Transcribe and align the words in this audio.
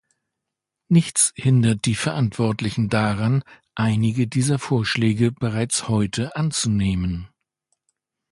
Nichts 0.89 1.31
hindert 1.35 1.85
die 1.85 1.93
Verantwortlichen 1.93 2.89
daran, 2.89 3.43
einige 3.75 4.25
dieser 4.27 4.57
Vorschläge 4.57 5.31
bereits 5.31 5.89
heute 5.89 6.35
anzunehmen. 6.35 7.29